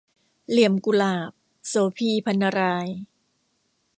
[0.49, 1.31] เหลี่ยมกุหลาบ-
[1.67, 2.87] โสภี พรรณราย